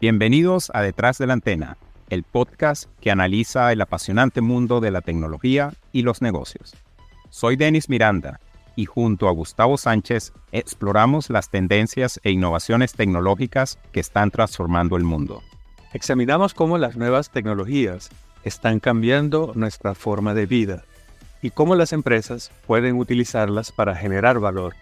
[0.00, 1.76] Bienvenidos a Detrás de la Antena,
[2.08, 6.76] el podcast que analiza el apasionante mundo de la tecnología y los negocios.
[7.30, 8.38] Soy Denis Miranda
[8.76, 15.02] y junto a Gustavo Sánchez exploramos las tendencias e innovaciones tecnológicas que están transformando el
[15.02, 15.42] mundo.
[15.92, 18.10] Examinamos cómo las nuevas tecnologías
[18.44, 20.84] están cambiando nuestra forma de vida
[21.42, 24.76] y cómo las empresas pueden utilizarlas para generar valor.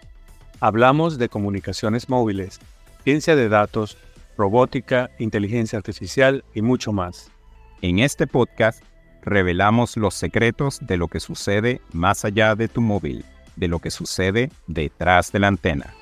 [0.59, 2.59] Hablamos de comunicaciones móviles,
[3.03, 3.97] ciencia de datos,
[4.37, 7.31] robótica, inteligencia artificial y mucho más.
[7.81, 8.83] En este podcast
[9.21, 13.91] revelamos los secretos de lo que sucede más allá de tu móvil, de lo que
[13.91, 15.93] sucede detrás de la antena.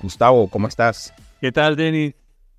[0.00, 1.12] Gustavo, ¿cómo estás?
[1.40, 2.14] ¿Qué tal, Denis?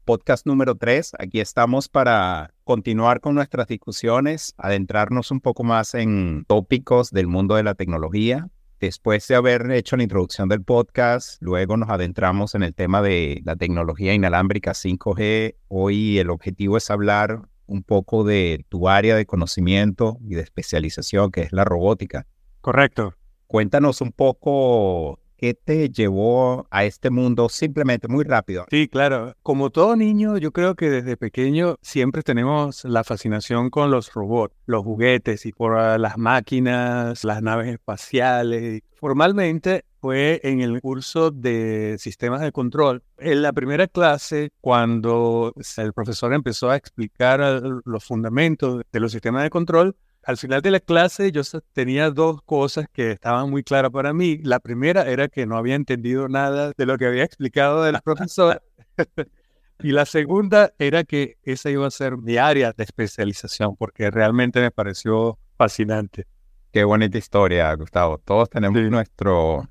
[0.09, 1.11] Podcast número 3.
[1.19, 7.53] Aquí estamos para continuar con nuestras discusiones, adentrarnos un poco más en tópicos del mundo
[7.53, 8.49] de la tecnología.
[8.79, 13.41] Después de haber hecho la introducción del podcast, luego nos adentramos en el tema de
[13.45, 15.57] la tecnología inalámbrica 5G.
[15.67, 21.29] Hoy el objetivo es hablar un poco de tu área de conocimiento y de especialización,
[21.29, 22.25] que es la robótica.
[22.61, 23.13] Correcto.
[23.45, 28.65] Cuéntanos un poco ¿Qué te llevó a este mundo simplemente muy rápido?
[28.69, 29.35] Sí, claro.
[29.41, 34.53] Como todo niño, yo creo que desde pequeño siempre tenemos la fascinación con los robots,
[34.65, 38.81] los juguetes y por las máquinas, las naves espaciales.
[38.95, 43.01] Formalmente fue en el curso de sistemas de control.
[43.17, 49.13] En la primera clase, cuando el profesor empezó a explicar ah, los fundamentos de los
[49.13, 49.95] sistemas de control,
[50.29, 51.41] al final de la clase yo
[51.73, 54.37] tenía dos cosas que estaban muy claras para mí.
[54.43, 57.99] La primera era que no había entendido nada de lo que había explicado de la
[57.99, 58.61] profesora.
[59.79, 64.61] y la segunda era que esa iba a ser mi área de especialización porque realmente
[64.61, 66.27] me pareció fascinante.
[66.71, 68.19] Qué bonita historia, Gustavo.
[68.19, 69.67] Todos tenemos nuestro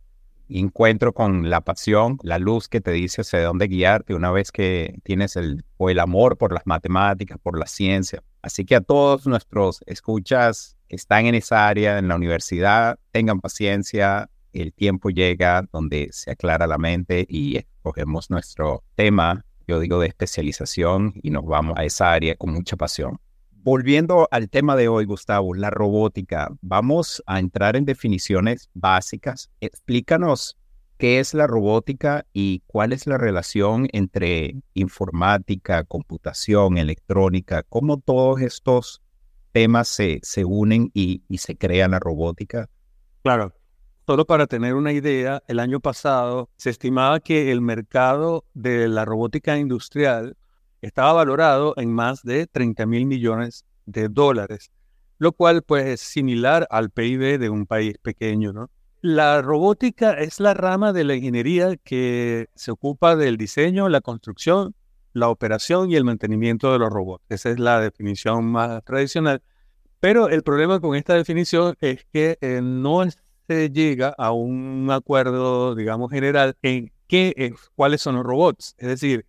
[0.48, 4.98] encuentro con la pasión, la luz que te dice hacia dónde guiarte una vez que
[5.02, 8.22] tienes el, o el amor por las matemáticas, por la ciencia.
[8.42, 13.40] Así que a todos nuestros escuchas que están en esa área, en la universidad, tengan
[13.40, 20.00] paciencia, el tiempo llega donde se aclara la mente y escogemos nuestro tema, yo digo,
[20.00, 23.18] de especialización y nos vamos a esa área con mucha pasión.
[23.70, 29.50] Volviendo al tema de hoy, Gustavo, la robótica, vamos a entrar en definiciones básicas.
[29.60, 30.56] Explícanos
[30.96, 38.40] qué es la robótica y cuál es la relación entre informática, computación, electrónica, cómo todos
[38.40, 39.02] estos
[39.52, 42.70] temas se, se unen y, y se crea la robótica.
[43.22, 43.52] Claro,
[44.06, 49.04] Solo para tener una idea, el año pasado se estimaba que el mercado de la
[49.04, 50.38] robótica industrial
[50.82, 54.70] estaba valorado en más de 30 mil millones de dólares,
[55.18, 58.68] lo cual pues es similar al PIB de un país pequeño.
[59.00, 64.74] La robótica es la rama de la ingeniería que se ocupa del diseño, la construcción,
[65.12, 67.24] la operación y el mantenimiento de los robots.
[67.28, 69.42] Esa es la definición más tradicional.
[70.00, 73.04] Pero el problema con esta definición es que eh, no
[73.48, 78.74] se llega a un acuerdo, digamos, general en qué, cuáles son los robots.
[78.78, 79.26] Es decir,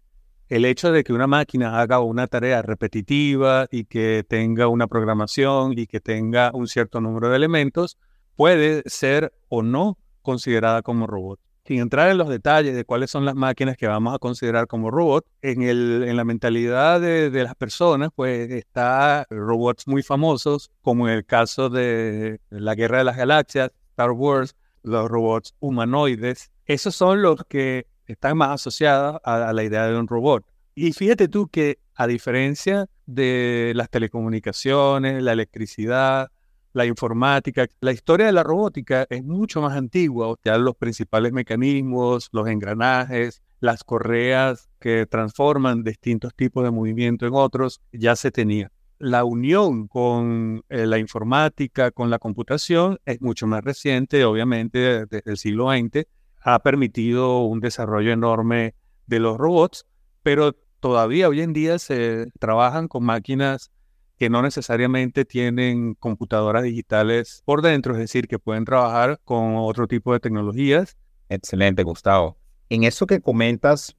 [0.49, 5.77] el hecho de que una máquina haga una tarea repetitiva y que tenga una programación
[5.77, 7.97] y que tenga un cierto número de elementos
[8.35, 11.39] puede ser o no considerada como robot.
[11.65, 14.89] Sin entrar en los detalles de cuáles son las máquinas que vamos a considerar como
[14.89, 20.71] robot, en, el, en la mentalidad de, de las personas, pues está robots muy famosos,
[20.81, 26.51] como en el caso de la Guerra de las Galaxias, Star Wars, los robots humanoides.
[26.65, 30.43] Esos son los que están más asociadas a, la idea de un robot.
[30.75, 36.31] Y fíjate tú que a diferencia de las telecomunicaciones, la electricidad,
[36.73, 40.35] la informática, la historia de la robótica es mucho más antigua.
[40.43, 47.33] Ya los principales mecanismos, los engranajes, las correas que transforman distintos tipos de movimiento en
[47.33, 48.71] otros, ya se tenía.
[48.97, 55.29] La unión con eh, la informática, con la computación, es mucho más reciente, obviamente, desde
[55.29, 56.05] el siglo XX,
[56.41, 58.75] ha permitido un desarrollo enorme
[59.07, 59.85] de los robots,
[60.23, 63.71] pero todavía hoy en día se trabajan con máquinas
[64.17, 69.87] que no necesariamente tienen computadoras digitales por dentro, es decir, que pueden trabajar con otro
[69.87, 70.97] tipo de tecnologías.
[71.29, 72.37] Excelente, Gustavo.
[72.69, 73.95] En eso que comentas,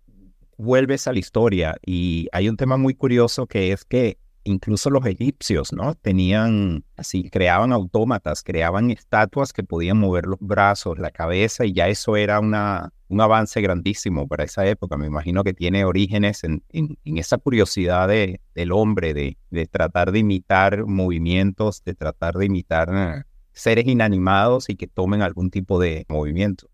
[0.59, 5.05] vuelves a la historia y hay un tema muy curioso que es que incluso los
[5.07, 5.95] egipcios, ¿no?
[5.95, 11.89] Tenían, así, creaban autómatas, creaban estatuas que podían mover los brazos, la cabeza, y ya
[11.89, 14.97] eso era una, un avance grandísimo para esa época.
[14.97, 20.13] Me imagino que tiene orígenes en, en, esa curiosidad de, del hombre, de, de, tratar
[20.13, 26.07] de imitar movimientos, de tratar de imitar seres inanimados y que tomen algún tipo de
[26.09, 26.69] movimiento.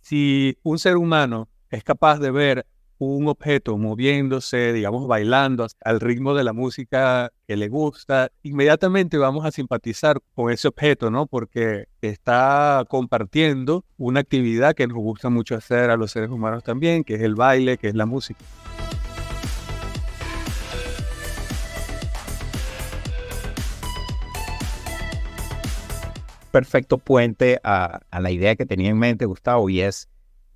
[0.00, 2.66] Si un ser humano es capaz de ver
[3.00, 9.46] un objeto moviéndose, digamos, bailando al ritmo de la música que le gusta, inmediatamente vamos
[9.46, 11.26] a simpatizar con ese objeto, ¿no?
[11.26, 17.02] Porque está compartiendo una actividad que nos gusta mucho hacer a los seres humanos también,
[17.02, 18.44] que es el baile, que es la música.
[26.50, 30.10] Perfecto puente a, a la idea que tenía en mente Gustavo y es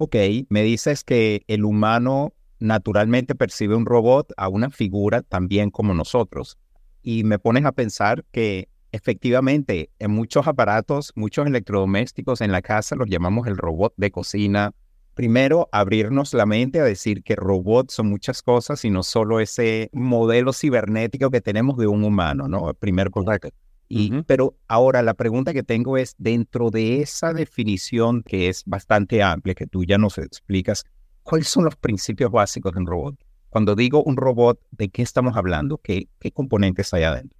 [0.04, 0.16] Ok,
[0.50, 6.58] me dices que el humano naturalmente percibe un robot a una figura también como nosotros.
[7.00, 12.96] Y me pones a pensar que efectivamente en muchos aparatos, muchos electrodomésticos en la casa
[12.96, 14.74] los llamamos el robot de cocina.
[15.14, 19.88] Primero, abrirnos la mente a decir que robots son muchas cosas y no solo ese
[19.94, 22.68] modelo cibernético que tenemos de un humano, ¿no?
[22.68, 23.10] El primer
[24.26, 29.54] Pero ahora la pregunta que tengo es, dentro de esa definición que es bastante amplia,
[29.54, 30.84] que tú ya nos explicas,
[31.22, 33.16] ¿cuáles son los principios básicos de un robot?
[33.48, 35.78] Cuando digo un robot, ¿de qué estamos hablando?
[35.78, 37.38] ¿Qué, qué componentes hay adentro?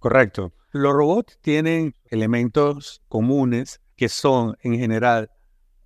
[0.00, 0.52] Correcto.
[0.72, 5.30] Los robots tienen elementos comunes que son, en general,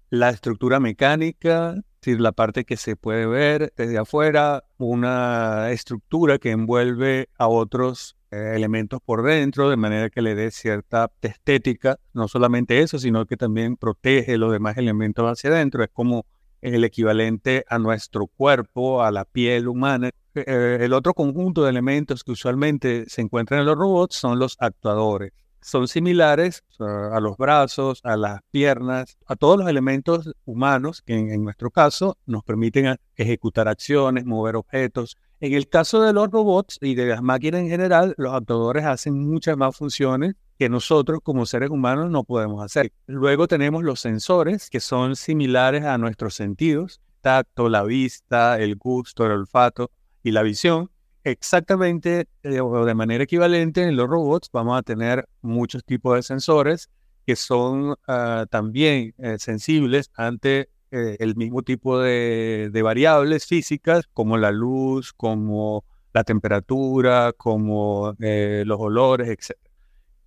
[0.09, 6.39] la estructura mecánica, es decir, la parte que se puede ver desde afuera, una estructura
[6.39, 12.29] que envuelve a otros elementos por dentro, de manera que le dé cierta estética, no
[12.29, 16.27] solamente eso, sino que también protege los demás elementos hacia adentro, es como
[16.61, 20.11] el equivalente a nuestro cuerpo, a la piel humana.
[20.35, 24.57] Eh, el otro conjunto de elementos que usualmente se encuentran en los robots son los
[24.59, 25.33] actuadores.
[25.67, 31.43] Son similares a los brazos, a las piernas, a todos los elementos humanos que en
[31.43, 36.95] nuestro caso nos permiten ejecutar acciones, mover objetos, en el caso de los robots y
[36.95, 41.69] de las máquinas en general, los actuadores hacen muchas más funciones que nosotros como seres
[41.69, 42.93] humanos no podemos hacer.
[43.07, 49.27] Luego tenemos los sensores, que son similares a nuestros sentidos, tacto, la vista, el gusto,
[49.27, 49.91] el olfato
[50.23, 50.91] y la visión.
[51.27, 56.23] Exactamente eh, o de manera equivalente en los robots vamos a tener muchos tipos de
[56.23, 56.89] sensores
[57.27, 64.39] que son ah, también eh, sensibles ante eh, el mismo tipo de, variables físicas como
[64.39, 65.85] la luz, como
[66.15, 69.59] la temperatura, como los olores, etc.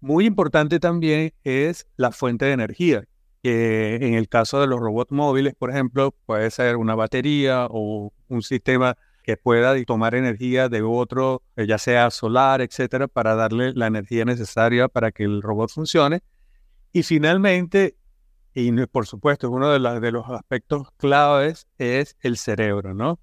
[0.01, 3.06] Muy importante también es la fuente de energía,
[3.42, 8.12] que en el caso de los robots móviles, por ejemplo, puede ser una batería o
[8.28, 13.74] un sistema que pueda tomar energía de otro, eh, ya sea solar, etcétera, para darle
[13.74, 16.21] la energía necesaria para que el robot funcione.
[16.94, 17.95] Y finalmente,
[18.54, 23.19] y por supuesto, uno de, los aspectos claves es el cerebro, ¿no?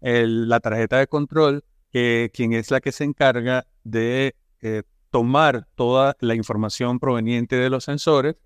[0.00, 6.34] la tarjeta de control, quien es la que se encarga de eh, tomar toda la
[6.34, 8.36] información proveniente de los sensores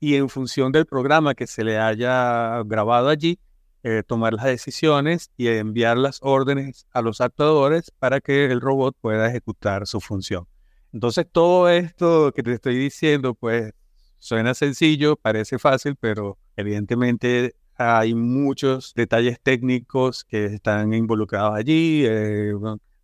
[0.00, 3.40] y en función del programa que se le haya grabado allí,
[3.82, 8.96] eh, tomar las decisiones y enviar las órdenes a los actuadores para que el robot
[9.00, 10.46] pueda ejecutar su función.
[10.92, 13.72] Entonces, todo esto que te estoy diciendo, pues
[14.18, 22.52] Suena sencillo, parece fácil, pero evidentemente hay muchos detalles técnicos que están involucrados allí, eh,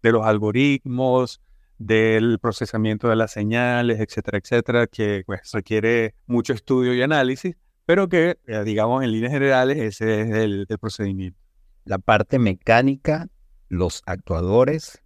[0.03, 1.41] de los algoritmos,
[1.79, 8.09] del procesamiento de las señales, etcétera, etcétera, que pues, requiere mucho estudio y análisis, pero
[8.09, 11.39] que, eh, digamos, en líneas generales, ese es el, procedimiento.
[11.85, 13.29] La parte mecánica,
[13.69, 15.03] los actuadores,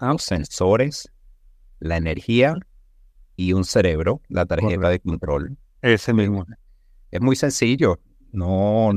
[0.00, 1.10] los sensores,
[1.78, 2.56] la energía
[3.36, 5.56] y un cerebro, la tarjeta de control.
[5.80, 6.44] Ese mismo.
[7.10, 8.00] Es muy sencillo.
[8.32, 8.92] No,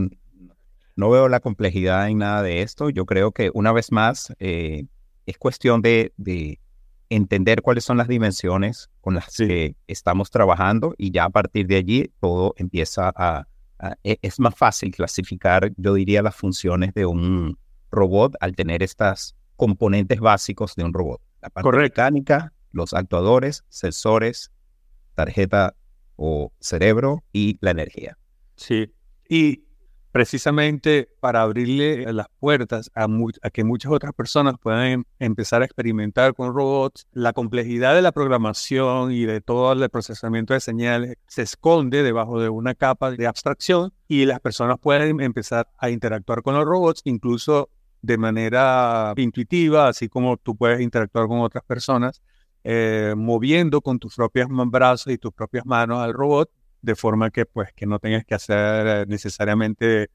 [0.95, 2.89] no veo la complejidad en nada de esto.
[2.89, 4.85] Yo creo que una vez más eh,
[5.25, 6.11] es cuestión de,
[7.11, 11.75] entender cuáles son las dimensiones con las que estamos trabajando y ya a partir de
[11.75, 13.47] allí todo empieza a,
[14.03, 17.59] e, es más fácil clasificar, yo diría, las funciones de un
[17.91, 21.21] robot al tener estas componentes básicos de un robot.
[21.41, 24.49] La parte mecánica, los actuadores, sensores,
[25.13, 25.75] tarjeta
[26.15, 28.17] o cerebro y la energía.
[28.55, 28.93] Sí,
[29.27, 29.65] y
[30.11, 33.07] precisamente para abrirle las puertas a,
[33.51, 39.11] que muchas otras personas puedan empezar a experimentar con robots, la complejidad de la programación
[39.11, 43.93] y de todo el procesamiento de señales se esconde debajo de una capa de abstracción
[44.07, 47.69] y las personas pueden empezar a interactuar con los robots incluso
[48.01, 52.21] de manera intuitiva, así como tú puedes interactuar con otras personas
[52.63, 57.45] eh, moviendo con tus propios brazos y tus propias manos al robot, de forma que
[57.45, 60.09] pues que no tengas que hacer necesariamente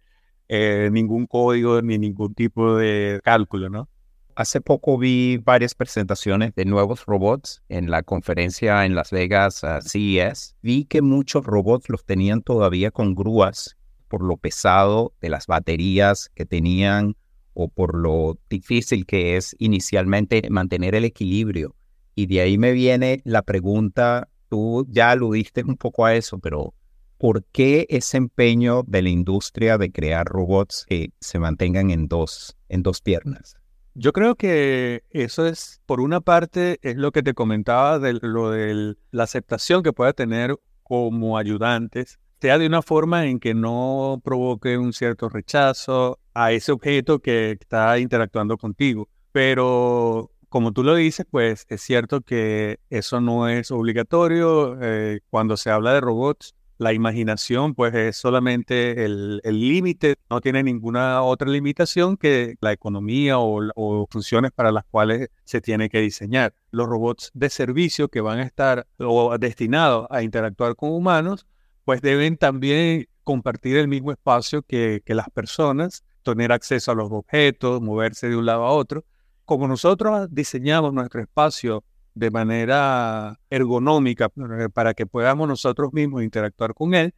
[0.49, 3.89] eh, ningún código ni ningún tipo de cálculo, ¿no?
[4.37, 9.81] Hace poco vi varias presentaciones de nuevos robots en la conferencia en Las Vegas uh,
[9.81, 10.57] CES.
[10.61, 16.31] Vi que muchos robots los tenían todavía con grúas por lo pesado de las baterías
[16.35, 17.17] que tenían
[17.55, 21.75] o por lo difícil que es inicialmente mantener el equilibrio.
[22.15, 26.75] Y de ahí me viene la pregunta, tú ya aludiste un poco a eso, pero
[27.19, 32.57] ¿por qué ese empeño de la industria de crear robots que se mantengan en dos,
[32.69, 33.57] en dos piernas?
[33.95, 38.51] Yo creo que eso es, por una parte, es lo que te comentaba de lo
[38.51, 44.21] de la aceptación que pueda tener como ayudantes sea de una forma en que no
[44.23, 49.09] provoque un cierto rechazo a ese objeto que está interactuando contigo.
[49.33, 54.79] Pero como tú lo dices, pues es cierto que eso no es obligatorio.
[54.81, 60.63] Eh, cuando se habla de robots, la imaginación pues es solamente el límite, no tiene
[60.63, 66.01] ninguna otra limitación que la economía o, o, funciones para las cuales se tiene que
[66.01, 66.55] diseñar.
[66.71, 71.47] Los robots de servicio que van a estar o destinados a interactuar con humanos
[71.85, 77.83] pues deben también compartir el mismo espacio que, las personas, tener acceso a los objetos,
[77.83, 79.05] moverse de un lado a otro.
[79.47, 81.85] Como nosotros diseñamos nuestro espacio
[82.15, 87.15] de manera ergonómica eh, para que podamos nosotros mismos interactuar con él,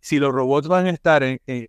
[0.00, 1.22] si los robots van a estar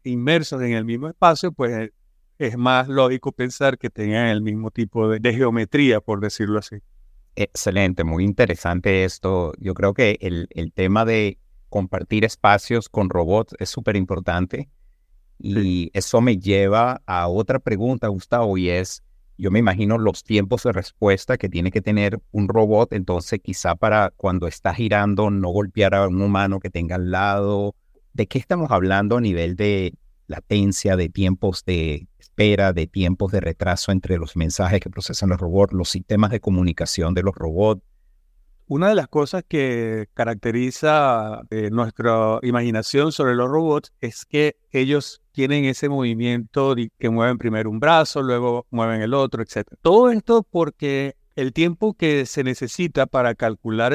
[0.03, 1.91] inmersos en el mismo espacio, pues
[2.39, 6.77] es más lógico pensar que tengan el mismo tipo de, geometría, por decirlo así.
[7.35, 9.53] Excelente, muy interesante esto.
[9.59, 11.37] Yo creo que el, el tema de
[11.69, 14.69] compartir espacios con robots es súper importante.
[15.39, 19.03] Y eso me lleva a otra pregunta, Gustavo, y es,
[19.37, 23.75] yo me imagino los tiempos de respuesta que tiene que tener un robot, entonces quizá
[23.75, 27.75] para cuando está girando no golpear a un humano que tenga al lado.
[28.13, 29.95] ¿De qué estamos hablando a nivel de
[30.27, 35.39] latencia, de tiempos de espera, de tiempos de retraso entre los mensajes que procesan los
[35.39, 37.81] robots, los sistemas de comunicación de los robots?
[38.67, 45.21] Una de las cosas que caracteriza eh, nuestra imaginación sobre los robots es que ellos
[45.33, 49.67] tienen ese movimiento de que mueven primero un brazo, luego mueven el otro, etc.
[49.81, 53.93] Todo esto porque el tiempo que se necesita para calcular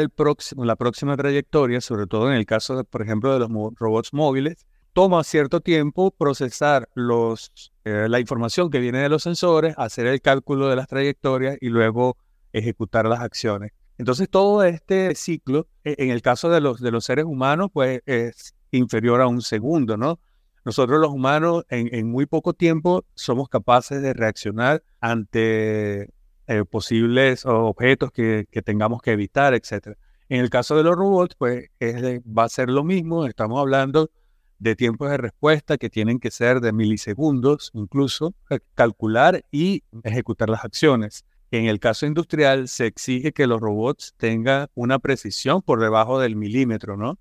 [0.57, 5.25] la próxima trayectoria, sobre todo en el caso, por ejemplo, de los robots móviles, toma
[5.25, 10.69] cierto tiempo procesar los, eh, la información que viene de los sensores, hacer el cálculo
[10.69, 12.17] de las trayectorias y luego
[12.53, 13.73] ejecutar las acciones.
[13.99, 18.01] Entonces todo este ciclo, e, en el caso de los, de los seres humanos, pues
[18.07, 20.21] es inferior a un segundo, ¿no?
[20.65, 26.11] Nosotros los humanos en, muy poco tiempo somos capaces de reaccionar ante
[26.47, 29.97] eh, posibles objetos que, tengamos que evitar, etc.
[30.29, 34.11] En el caso de los robots, pues va a ser lo mismo, estamos hablando
[34.59, 40.51] de tiempos de respuesta que tienen que ser de milisegundos, incluso eh, calcular y ejecutar
[40.51, 41.25] las acciones.
[41.51, 46.37] En el caso industrial se exige que los robots tengan una precisión por debajo del
[46.37, 47.19] milímetro, ¿no?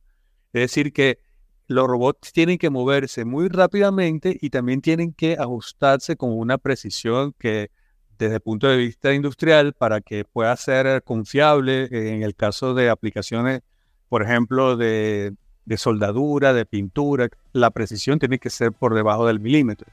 [0.51, 1.19] Es decir, que
[1.67, 7.34] los robots tienen que moverse muy rápidamente y también tienen que ajustarse con una precisión
[7.38, 7.72] que
[8.17, 12.89] desde el punto de vista industrial para que pueda ser confiable en el caso de
[12.89, 13.62] aplicaciones,
[14.10, 15.34] por ejemplo, de,
[15.65, 19.88] de soldadura, de pintura, la precisión tiene que ser por debajo del milímetro.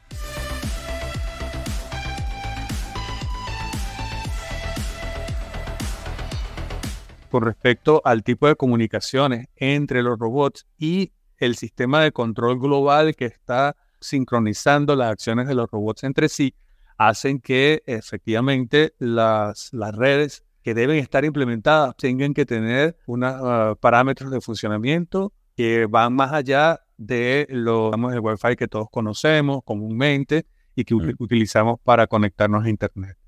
[7.34, 13.16] Con respecto al tipo de comunicaciones entre los robots y el sistema de control global
[13.16, 16.54] que está sincronizando las acciones de los robots entre sí,
[16.96, 23.74] hacen que efectivamente las, las redes que deben estar implementadas tengan que tener unos ah,
[23.80, 29.64] parámetros de funcionamiento que van más allá de los digamos, el Wi-Fi que todos conocemos
[29.64, 33.23] comúnmente y que utilizamos para conectarnos a Internet.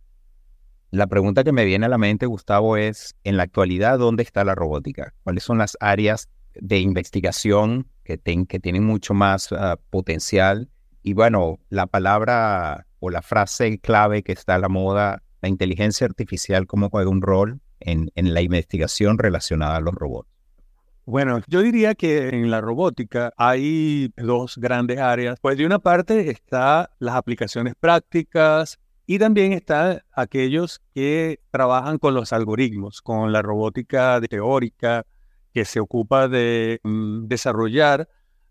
[0.90, 4.44] La pregunta que me viene a la mente, Gustavo, es, en la actualidad, ¿dónde está
[4.44, 5.14] la robótica?
[5.24, 10.70] ¿Cuáles son las áreas de investigación que, tienen mucho más ah, potencial?
[11.02, 16.06] Y bueno, la palabra o la frase clave que está a la moda, la inteligencia
[16.06, 20.28] artificial, ¿cómo juega un rol en, en la investigación relacionada a los robots?
[21.04, 25.38] Bueno, yo diría que en la robótica hay dos grandes áreas.
[25.40, 32.14] Pues de una parte está las aplicaciones prácticas, y también están aquellos que trabajan con
[32.14, 35.06] los algoritmos, con la robótica teórica,
[35.52, 38.08] que se ocupa de mm, desarrollar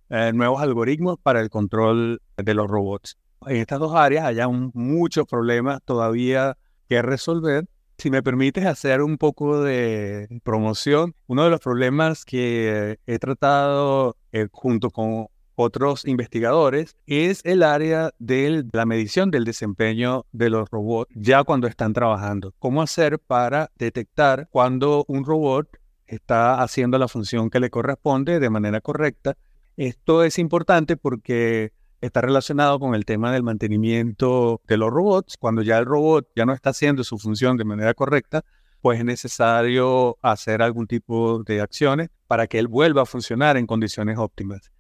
[0.10, 3.18] eh, nuevos algoritmos para el control de los robots.
[3.48, 4.38] En estas dos áreas hay
[4.74, 6.58] muchos problemas todavía
[6.88, 7.68] que resolver.
[7.98, 14.18] Si me permites hacer un poco de promoción, uno de los problemas que he tratado
[14.32, 20.70] eh, junto con otros investigadores es el área de la medición del desempeño de los
[20.70, 22.54] robots ya cuando están trabajando.
[22.60, 25.68] ¿Cómo hacer para detectar cuando un robot
[26.08, 29.38] está haciendo la función que le corresponde de manera correcta?
[29.78, 35.38] Esto es importante porque está relacionado con el tema del mantenimiento de los robots.
[35.38, 38.44] Cuando ya el robot ya no está haciendo su función de manera correcta,
[38.82, 43.66] pues es necesario hacer algún tipo de acciones para que él vuelva a funcionar en
[43.66, 44.72] condiciones óptimas.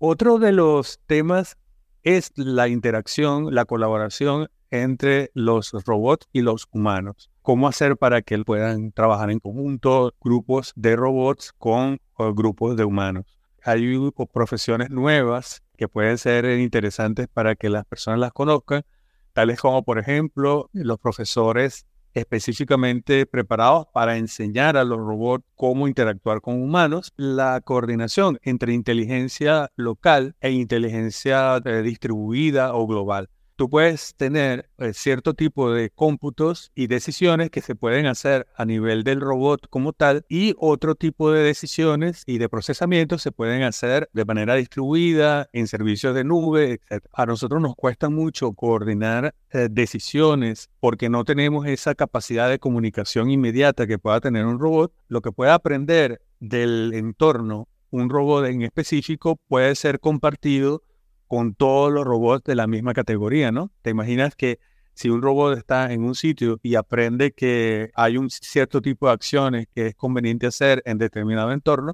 [0.00, 1.58] Otro de los temas
[2.04, 7.32] es la interacción, la colaboración entre los robots y los humanos.
[7.42, 13.40] ¿Cómo hacer para que puedan trabajar en conjunto grupos de robots con grupos de humanos?
[13.64, 13.98] Hay
[14.32, 18.84] profesiones nuevas que pueden ser interesantes para que las personas las conozcan,
[19.32, 26.40] tales como por ejemplo los profesores específicamente preparados para enseñar a los robots cómo interactuar
[26.40, 34.14] con humanos, la coordinación entre inteligencia local e inteligencia eh, distribuida o global tú puedes
[34.14, 39.20] tener eh, cierto tipo de cómputos y decisiones que se pueden hacer a nivel del
[39.20, 44.24] robot como tal y otro tipo de decisiones y de procesamiento se pueden hacer de
[44.24, 47.04] manera distribuida en servicios de nube, etc.
[47.12, 53.28] A nosotros nos cuesta mucho coordinar eh, decisiones porque no tenemos esa capacidad de comunicación
[53.28, 54.92] inmediata que pueda tener un robot.
[55.08, 60.82] Lo que pueda aprender del entorno un robot en específico puede ser compartido
[61.28, 63.70] con todos los robots de la misma categoría, ¿no?
[63.82, 64.58] Te imaginas que
[64.94, 69.12] si un robot está en un sitio y aprende que hay un cierto tipo de
[69.12, 71.92] acciones que es conveniente hacer en determinado entorno,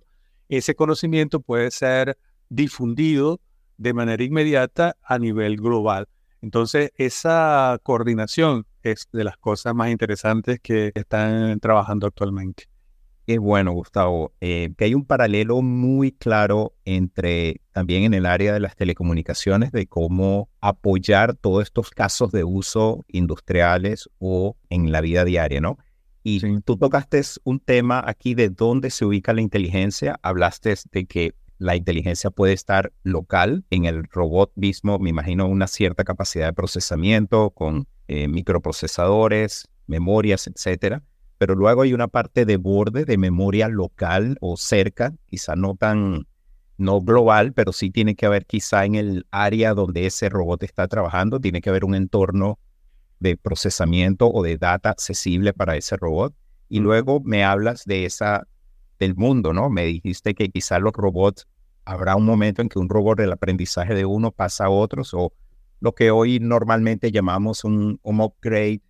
[0.49, 2.17] ese conocimiento puede ser
[2.49, 3.41] difundido
[3.77, 6.09] de manera inmediata a nivel global.
[6.41, 12.74] Entonces, esa coordinación es de las cosas más interesantes que están trabajando actualmente.
[13.27, 14.35] Qué bueno, Gustavo.
[14.43, 19.73] Eh, que hay un paralelo muy claro entre también en el área de las telecomunicaciones,
[19.73, 25.79] de cómo apoyar todos estos casos de uso industriales o en la vida diaria, ¿no?
[26.23, 30.19] Y tú tocaste un tema aquí de dónde se ubica la inteligencia.
[30.23, 35.67] Hablaste de que la inteligencia puede estar local en el robot mismo, me imagino una
[35.67, 41.03] cierta capacidad de procesamiento con eh, microprocesadores, memorias, etcétera
[41.39, 46.27] pero luego hay una parte de borde de memoria local o cerca, quizá no tan,
[46.77, 50.89] no global, pero sí tiene que haber quizá en el área donde ese robot está
[50.89, 52.59] trabajando, tiene que haber un entorno
[53.21, 56.35] de procesamiento o de data accesible para ese robot.
[56.69, 58.47] Y luego me hablas de esa,
[58.99, 59.71] del mundo, ¿no?
[59.71, 61.47] Me dijiste que quizá los robots,
[61.85, 65.33] habrá un momento en que un robot del aprendizaje de uno pasa a otros o
[65.81, 68.81] lo que hoy normalmente llamamos un, upgrade,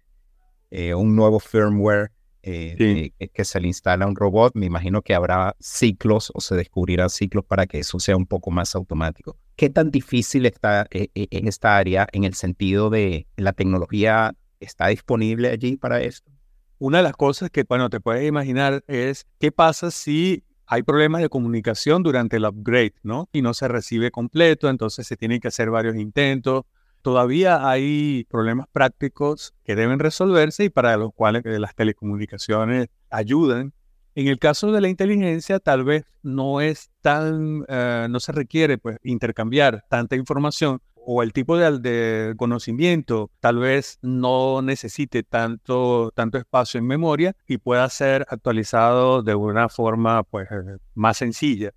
[0.71, 2.13] eh, un nuevo firmware
[2.47, 6.55] eh, eh, que se le instala un robot, me imagino que habrá ciclos o se
[6.55, 9.39] descubrirán ciclos para que eso sea un poco más automático.
[9.57, 14.89] ¿Qué tan difícil está eh, en esta área en el sentido de la tecnología está
[14.89, 16.31] disponible allí para esto?
[16.79, 21.23] Una de las cosas que, bueno, te puedes imaginar es qué pasa si hay problemas
[21.23, 23.29] de comunicación durante el upgrade, ¿no?
[23.33, 26.65] Y no se recibe completo, entonces se tienen que hacer varios intentos
[27.05, 33.75] todavía hay problemas prácticos que deben resolverse y para los cuales eh, las telecomunicaciones ayudan.
[34.15, 38.79] En el caso de la inteligencia, tal vez no es tan, eh, no se requiere
[38.79, 46.39] pues, intercambiar tanta información o el tipo de, conocimiento tal vez no necesite tanto, tanto
[46.39, 51.73] espacio en memoria y pueda ser actualizado de una forma pues, eh, más sencilla.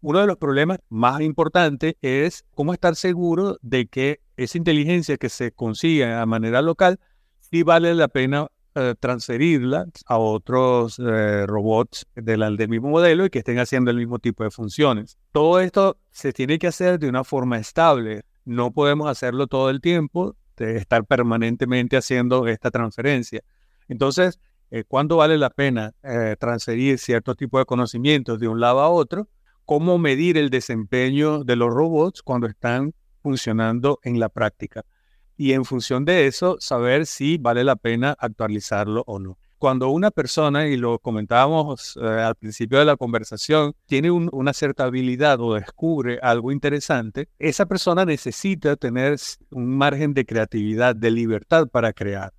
[0.00, 5.28] Uno de los problemas más importantes es cómo estar seguro de que esa inteligencia que
[5.28, 6.98] se consigue a manera local,
[7.38, 13.30] sí vale la pena eh, transferirla a otros eh, robots del, del, mismo modelo y
[13.30, 15.16] que estén haciendo el mismo tipo de funciones.
[15.32, 18.22] Todo esto se tiene que hacer de una forma estable.
[18.44, 23.42] No podemos hacerlo todo el tiempo, de estar permanentemente haciendo esta transferencia.
[23.88, 24.38] Entonces,
[24.70, 25.92] eh, ¿cuándo vale la pena
[26.38, 29.28] transferir cierto tipo de conocimientos de un lado a otro?
[29.64, 34.84] cómo medir el desempeño de los robots cuando están funcionando en la práctica.
[35.34, 39.38] Y en función de eso, saber si vale la pena actualizarlo o no.
[39.58, 44.84] Cuando una persona, y lo comentábamos eh, al principio de la conversación, tiene una cierta
[44.84, 49.16] habilidad o descubre algo interesante, esa persona necesita tener
[49.50, 52.34] un margen de creatividad, de libertad para crear.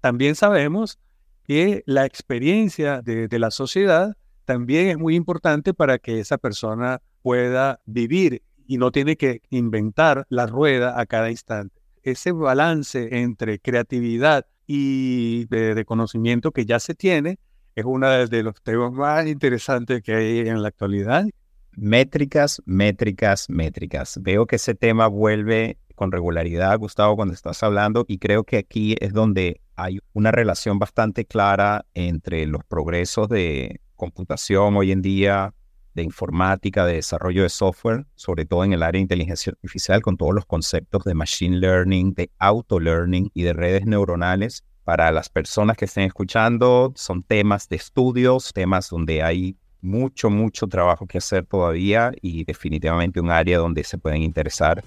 [0.00, 0.98] También sabemos
[1.44, 4.16] que la experiencia de la sociedad
[4.46, 10.26] también es muy importante para que esa persona pueda vivir y no tiene que inventar
[10.28, 11.80] la rueda a cada instante.
[12.02, 17.38] Ese balance entre creatividad y de, conocimiento que ya se tiene
[17.74, 21.26] es uno de los temas más interesantes que hay en la actualidad
[21.74, 24.18] Métricas, métricas, métricas.
[24.20, 28.94] Veo que ese tema vuelve con regularidad, Gustavo, cuando estás hablando, y creo que aquí
[29.00, 35.54] es donde hay una relación bastante clara entre los progresos de computación hoy en día,
[35.94, 40.16] de informática, de desarrollo de software, sobre todo en el área de inteligencia artificial, con
[40.16, 44.64] todos los conceptos de machine learning, de auto learning y de redes neuronales.
[44.84, 50.66] Para las personas que estén escuchando, son temas de estudios, temas donde hay mucho, mucho
[50.66, 54.82] trabajo que hacer todavía y definitivamente un área donde se pueden interesar.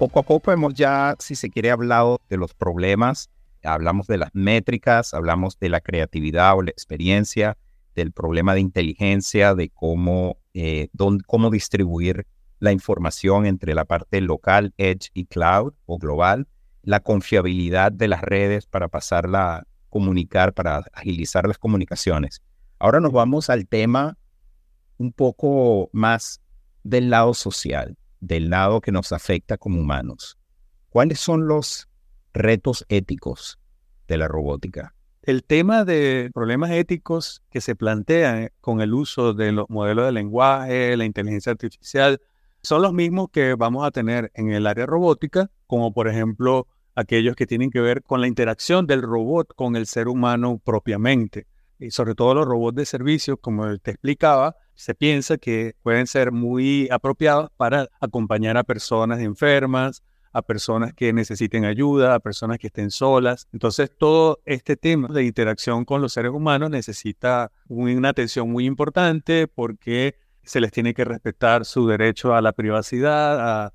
[0.00, 3.28] Poco a poco hemos ya, si se quiere, hablado de los problemas,
[3.62, 7.56] hablamos de las métricas, hablamos de la creatividad o la experiencia,
[7.94, 10.88] del problema de inteligencia, de cómo, eh,
[11.26, 12.26] cómo distribuir
[12.58, 16.46] la información entre la parte local, edge y cloud o global,
[16.82, 22.42] la confiabilidad de las redes para pasarla, comunicar, para agilizar las comunicaciones.
[22.78, 24.16] Ahora nos vamos al tema
[24.98, 26.40] un poco más
[26.84, 30.38] del lado social del lado que nos afecta como humanos.
[30.90, 31.88] ¿Cuáles son los
[32.32, 33.58] retos éticos
[34.08, 34.94] de la robótica?
[35.22, 40.12] El tema de problemas éticos que se plantean con el uso de los modelos de
[40.12, 42.20] lenguaje, la inteligencia artificial,
[42.62, 47.36] son los mismos que vamos a tener en el área robótica, como por ejemplo aquellos
[47.36, 51.46] que tienen que ver con la interacción del robot con el ser humano propiamente.
[51.78, 56.32] Y sobre todo los robots de servicio, como te explicaba, se piensa que pueden ser
[56.32, 62.68] muy apropiados para acompañar a personas enfermas, a personas que necesiten ayuda, a personas que
[62.68, 63.48] estén solas.
[63.52, 69.48] Entonces, todo este tema de interacción con los seres humanos necesita una atención muy importante
[69.48, 73.72] porque se les tiene que respetar su derecho a la privacidad, a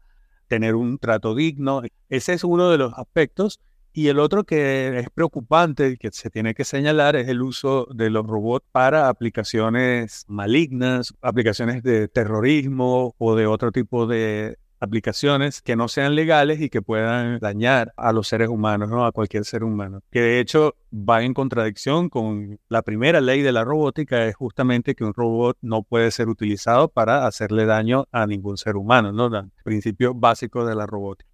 [0.47, 1.81] tener un trato digno.
[2.09, 3.59] Ese es uno de los aspectos
[3.93, 7.87] y el otro que es preocupante y que se tiene que señalar es el uso
[7.93, 15.61] de los robots para aplicaciones malignas, aplicaciones de terrorismo o de otro tipo de aplicaciones
[15.61, 19.05] que no sean legales y que puedan dañar a los seres humanos, ¿no?
[19.05, 20.01] a cualquier ser humano.
[20.11, 24.95] Que de hecho va en contradicción con la primera ley de la robótica, es justamente
[24.95, 29.27] que un robot no puede ser utilizado para hacerle daño a ningún ser humano, ¿no?
[29.37, 31.29] El principio básico de la robótica.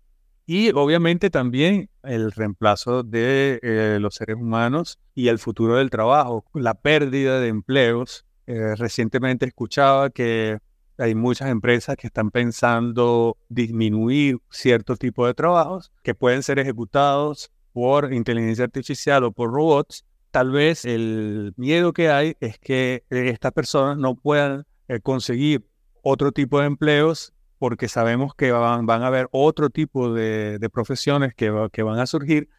[0.45, 6.43] Y obviamente también el reemplazo de eh, los seres humanos y el futuro del trabajo,
[6.53, 8.25] la pérdida de empleos.
[8.47, 10.57] Eh, recientemente escuchaba que
[11.01, 17.51] hay muchas empresas que están pensando disminuir cierto tipo de trabajos que pueden ser ejecutados
[17.73, 20.05] por inteligencia artificial o por robots.
[20.29, 25.65] Tal vez el miedo que hay es que estas personas no puedan eh, conseguir
[26.03, 31.51] otro tipo de empleos porque sabemos que van, a haber otro tipo de, profesiones que,
[31.71, 32.49] que, van a surgir,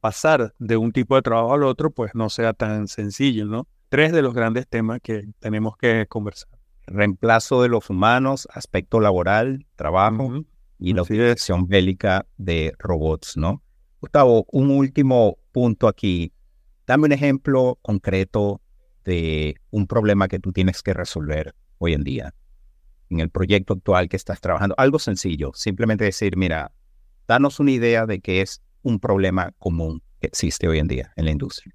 [0.00, 3.66] pasar de un tipo de trabajo al otro, pues no sea tan sencillo, ¿no?
[3.88, 6.61] Tres de los grandes temas que tenemos que conversar.
[6.92, 10.44] Reemplazo de los humanos, aspecto laboral, trabajo
[10.78, 13.62] y la utilización bélica de robots, ¿no?
[14.00, 16.32] Gustavo, un último punto aquí.
[16.86, 18.60] Dame un ejemplo concreto
[19.04, 22.34] de un problema que tú tienes que resolver hoy en día
[23.12, 24.74] en el proyecto actual que estás trabajando.
[24.78, 26.72] Algo sencillo, simplemente decir, mira,
[27.28, 31.26] danos una idea de qué es un problema común que existe hoy en día en
[31.26, 31.74] la industria.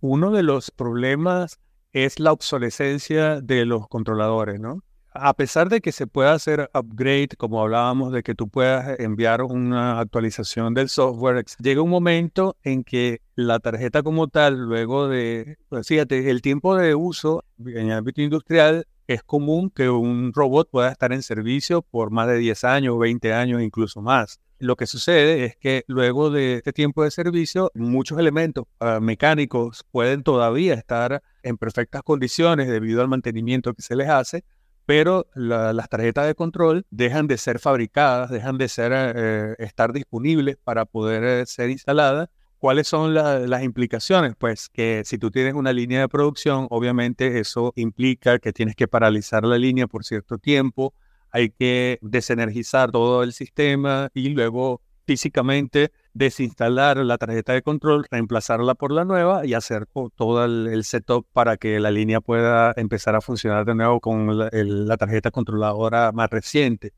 [0.00, 1.60] Uno de los problemas
[1.94, 4.82] es la obsolescencia de los controladores, ¿no?
[5.12, 9.42] A pesar de que se pueda hacer upgrade, como hablábamos, de que tú puedas enviar
[9.42, 15.56] una actualización del software, llega un momento en que la tarjeta como tal, luego de,
[15.68, 20.68] pues fíjate, el tiempo de uso en el ámbito industrial es común que un robot
[20.68, 24.40] pueda estar en servicio por más de 10 años, 20 años, incluso más.
[24.64, 29.84] Lo que sucede es que luego de este tiempo de servicio, muchos elementos ah, mecánicos
[29.90, 34.42] pueden todavía estar en perfectas condiciones debido al mantenimiento que se les hace,
[34.86, 40.56] pero las tarjetas de control dejan de ser fabricadas, dejan de ser, eh, estar disponibles
[40.56, 42.30] para poder eh, ser instaladas
[42.64, 44.36] ¿Cuáles son las implicaciones?
[44.38, 48.88] Pues que si tú tienes una línea de producción, obviamente eso implica que tienes que
[48.88, 50.94] paralizar la línea por cierto tiempo,
[51.34, 58.76] hay que desenergizar todo el sistema y luego físicamente desinstalar la tarjeta de control, reemplazarla
[58.76, 63.20] por la nueva y hacer todo el, setup para que la línea pueda empezar a
[63.20, 66.92] funcionar de nuevo con la, tarjeta controladora más reciente.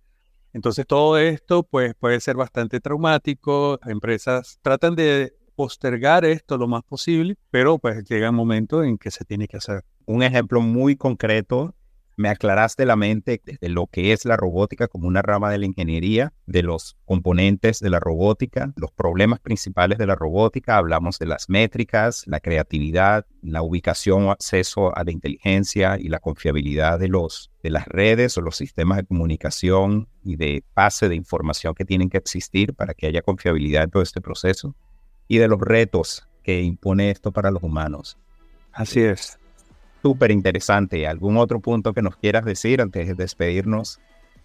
[0.53, 3.81] Entonces todo esto pues, puede ser bastante traumático.
[3.87, 9.11] Empresas tratan de postergar esto lo más posible, pero pues llega un momento en que
[9.11, 9.83] se tiene que hacer.
[10.05, 11.75] Un ejemplo muy concreto
[12.17, 15.67] me aclaraste la mente de lo que es la robótica como una rama de la
[15.67, 20.79] ingeniería, de los componentes de la robótica, los problemas principales de la robótica.
[20.79, 26.19] Hablamos de las métricas, la creatividad, la ubicación o acceso a la inteligencia y la
[26.19, 31.15] confiabilidad de, los, de las redes o los sistemas de comunicación y de pase de
[31.15, 34.75] información que tienen que existir para que haya confiabilidad en todo este proceso.
[35.29, 38.17] Y de los retos que impone esto para los humanos.
[38.73, 39.39] Así es
[40.07, 41.05] súper interesante.
[41.09, 43.99] ¿Algún otro punto que nos quieras decir antes de despedirnos?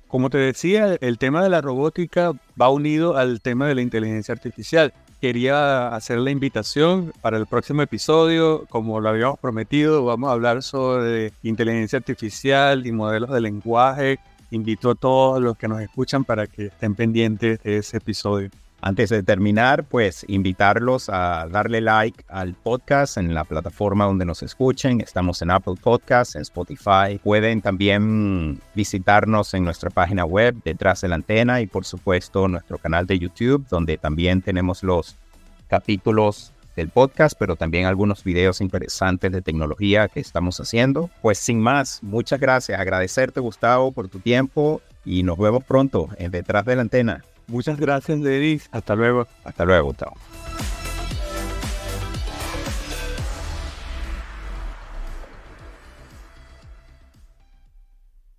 [0.07, 4.33] Como te decía, el tema de la robótica va unido al tema de la inteligencia
[4.33, 4.91] artificial.
[5.21, 10.63] Quería hacer la invitación para el próximo episodio, como lo habíamos prometido, vamos a hablar
[10.63, 14.17] sobre inteligencia artificial y modelos de lenguaje.
[14.49, 18.49] Invito a todos los que nos escuchan para que estén pendientes de ese episodio.
[18.83, 24.41] Antes de terminar, pues invitarlos a darle like al podcast en la plataforma donde nos
[24.41, 25.01] escuchen.
[25.01, 27.19] Estamos en Apple Podcasts, en Spotify.
[27.23, 32.79] Pueden también visitarnos en nuestra página web, detrás de la antena, y por supuesto nuestro
[32.79, 35.15] canal de YouTube, donde también tenemos los
[35.67, 41.11] capítulos del podcast, pero también algunos videos interesantes de tecnología que estamos haciendo.
[41.21, 42.79] Pues sin más, muchas gracias.
[42.79, 47.23] Agradecerte, Gustavo, por tu tiempo y nos vemos pronto en Detrás de la Antena.
[47.51, 48.67] Muchas gracias, Denis.
[48.71, 49.27] Hasta luego.
[49.43, 50.15] Hasta luego, Gustavo.